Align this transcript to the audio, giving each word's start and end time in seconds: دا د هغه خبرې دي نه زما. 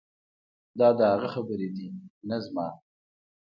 دا 0.79 0.87
د 0.97 0.99
هغه 1.13 1.27
خبرې 1.35 1.67
دي 1.75 1.87
نه 2.29 2.37
زما. 2.45 2.67